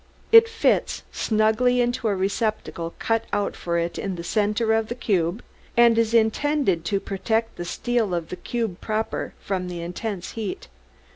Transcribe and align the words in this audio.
It 0.31 0.49
fits 0.49 1.03
snugly 1.11 1.79
into 1.79 2.07
a 2.07 2.15
receptacle 2.15 2.95
cut 2.97 3.25
out 3.31 3.55
for 3.55 3.77
it 3.77 3.99
in 3.99 4.15
the 4.15 4.23
center 4.23 4.73
of 4.73 4.87
the 4.87 4.95
cube, 4.95 5.43
and 5.77 5.95
is 5.95 6.11
intended 6.15 6.83
to 6.85 6.99
protect 6.99 7.55
the 7.55 7.65
steel 7.65 8.15
of 8.15 8.29
the 8.29 8.35
cube 8.35 8.81
proper 8.81 9.35
from 9.39 9.67
the 9.67 9.81
intense 9.83 10.31
heat. 10.31 10.69